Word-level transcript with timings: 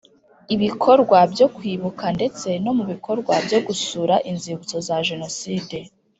ibikorwa 0.55 1.17
byo 1.33 1.47
kwibuka 1.55 2.05
ndetse 2.17 2.47
no 2.63 2.71
mu 2.77 2.83
bikorwa 2.91 3.33
byo 3.45 3.59
gusura 3.67 4.15
inzibutso 4.29 4.75
za 4.87 4.97
Jenoside 5.07 5.77